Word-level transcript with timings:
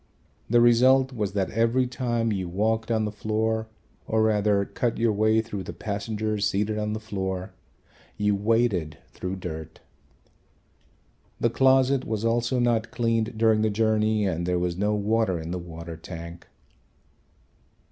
The 0.49 0.61
result 0.61 1.13
was 1.13 1.33
that 1.33 1.51
every 1.51 1.85
time 1.85 2.31
you 2.31 2.49
walked 2.49 2.89
on 2.89 3.05
the 3.05 3.11
floor 3.11 3.67
or 4.07 4.23
rather 4.23 4.65
cut 4.65 4.97
your 4.97 5.13
way 5.13 5.41
through 5.41 5.61
the 5.61 5.73
passengers 5.73 6.47
seated 6.47 6.79
on 6.79 6.93
the 6.93 6.99
floor, 6.99 7.53
you 8.17 8.35
waded 8.35 8.97
through 9.11 9.35
dirt. 9.35 9.81
The 11.39 11.51
closet 11.51 12.03
was 12.03 12.25
also 12.25 12.57
not 12.57 12.89
cleaned 12.89 13.37
during 13.37 13.61
the 13.61 13.69
journey 13.69 14.25
and 14.25 14.47
there 14.47 14.57
was 14.57 14.75
no 14.75 14.95
water 14.95 15.39
in 15.39 15.51
the 15.51 15.59
water 15.59 15.95
tank. 15.97 16.47